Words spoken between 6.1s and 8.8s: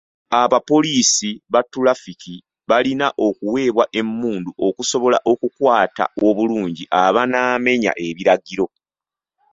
obulungi abanaamenya ebiragiro.